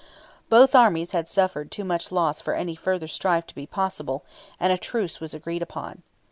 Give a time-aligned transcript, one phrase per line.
[0.49, 4.25] ]Both armies had suffered too much loss for any further strife to be possible,
[4.59, 6.01] and a truce was agreed upon.